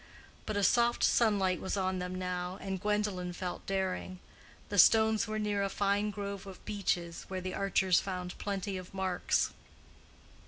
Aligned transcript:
But 0.47 0.57
a 0.57 0.63
soft 0.63 1.03
sunlight 1.03 1.61
was 1.61 1.77
on 1.77 1.99
them 1.99 2.15
now, 2.17 2.57
and 2.59 2.81
Gwendolen 2.81 3.33
felt 3.33 3.67
daring. 3.67 4.17
The 4.69 4.79
stones 4.79 5.27
were 5.27 5.37
near 5.37 5.61
a 5.61 5.69
fine 5.69 6.09
grove 6.09 6.47
of 6.47 6.65
beeches, 6.65 7.25
where 7.27 7.39
the 7.41 7.53
archers 7.53 7.99
found 7.99 8.35
plenty 8.39 8.77
of 8.77 8.95
marks. 8.95 9.51